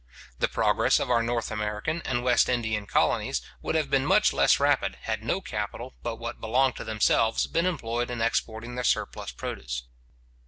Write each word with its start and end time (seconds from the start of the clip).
The 0.39 0.47
progress 0.47 0.99
of 0.99 1.11
our 1.11 1.21
North 1.21 1.51
American 1.51 2.01
and 2.05 2.23
West 2.23 2.49
Indian 2.49 2.87
colonies, 2.87 3.39
would 3.61 3.75
have 3.75 3.91
been 3.91 4.03
much 4.03 4.33
less 4.33 4.59
rapid, 4.59 4.97
had 5.01 5.23
no 5.23 5.41
capital 5.41 5.93
but 6.01 6.15
what 6.15 6.41
belonged 6.41 6.75
to 6.77 6.83
themselves 6.83 7.45
been 7.45 7.67
employed 7.67 8.09
in 8.09 8.19
exporting 8.19 8.73
their 8.73 8.83
surplus 8.83 9.31
produce. 9.31 9.83